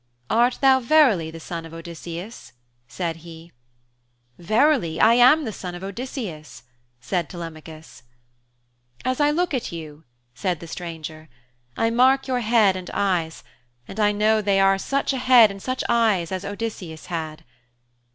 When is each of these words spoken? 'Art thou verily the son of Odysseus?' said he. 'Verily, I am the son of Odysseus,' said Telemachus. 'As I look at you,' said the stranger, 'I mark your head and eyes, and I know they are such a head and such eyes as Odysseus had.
'Art 0.31 0.57
thou 0.61 0.79
verily 0.79 1.29
the 1.29 1.39
son 1.39 1.63
of 1.63 1.75
Odysseus?' 1.75 2.53
said 2.87 3.17
he. 3.17 3.51
'Verily, 4.39 4.99
I 4.99 5.13
am 5.13 5.45
the 5.45 5.51
son 5.53 5.75
of 5.75 5.83
Odysseus,' 5.83 6.63
said 6.99 7.29
Telemachus. 7.29 8.01
'As 9.05 9.19
I 9.19 9.29
look 9.29 9.53
at 9.53 9.71
you,' 9.71 10.03
said 10.33 10.59
the 10.59 10.65
stranger, 10.65 11.29
'I 11.77 11.91
mark 11.91 12.25
your 12.27 12.39
head 12.39 12.75
and 12.75 12.89
eyes, 12.95 13.43
and 13.87 13.99
I 13.99 14.11
know 14.11 14.41
they 14.41 14.59
are 14.59 14.79
such 14.79 15.13
a 15.13 15.17
head 15.19 15.51
and 15.51 15.61
such 15.61 15.83
eyes 15.87 16.31
as 16.31 16.43
Odysseus 16.43 17.05
had. 17.05 17.43